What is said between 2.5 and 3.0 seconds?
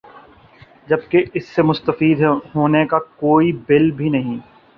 ہونے کا